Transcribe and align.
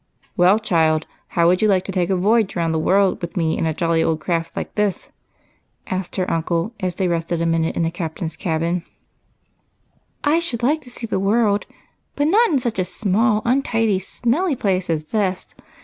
"Well, 0.35 0.57
child, 0.57 1.05
how 1.27 1.45
would 1.45 1.61
you 1.61 1.67
like 1.67 1.83
to 1.83 1.91
take 1.91 2.09
a 2.09 2.15
voyage 2.15 2.55
round 2.55 2.73
the 2.73 2.79
world 2.79 3.21
with 3.21 3.37
me 3.37 3.55
in 3.55 3.67
a 3.67 3.73
jolly 3.75 4.03
old 4.03 4.19
craft 4.19 4.57
like 4.57 4.71
76 4.75 4.79
EIGHT 4.79 4.85
COUSINS. 5.05 5.13
this?" 5.85 5.93
asked 5.99 6.15
her 6.15 6.31
uncle, 6.31 6.73
as 6.79 6.95
they 6.95 7.07
rested 7.07 7.39
a 7.39 7.45
minute 7.45 7.75
in 7.75 7.83
the 7.83 7.91
captain's 7.91 8.35
cabin." 8.35 8.83
I 10.23 10.39
should 10.39 10.63
like 10.63 10.81
to 10.81 10.89
see 10.89 11.05
the 11.05 11.19
world, 11.19 11.67
but 12.15 12.27
not 12.27 12.49
in 12.49 12.57
such 12.57 12.79
a 12.79 12.83
small, 12.83 13.43
untidy, 13.45 13.99
smelly 13.99 14.55
place 14.55 14.89
as 14.89 15.03
this. 15.03 15.53